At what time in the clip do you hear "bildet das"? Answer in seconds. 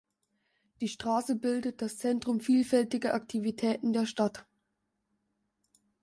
1.35-1.99